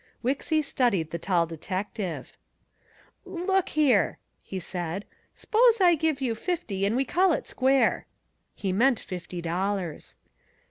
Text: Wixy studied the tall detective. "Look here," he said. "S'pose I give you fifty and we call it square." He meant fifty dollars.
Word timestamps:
Wixy 0.23 0.63
studied 0.63 1.11
the 1.11 1.19
tall 1.19 1.45
detective. 1.45 2.35
"Look 3.23 3.69
here," 3.69 4.17
he 4.41 4.59
said. 4.59 5.05
"S'pose 5.35 5.79
I 5.79 5.93
give 5.93 6.21
you 6.21 6.33
fifty 6.33 6.87
and 6.87 6.95
we 6.95 7.05
call 7.05 7.33
it 7.33 7.47
square." 7.47 8.07
He 8.55 8.71
meant 8.73 8.99
fifty 8.99 9.43
dollars. 9.43 10.15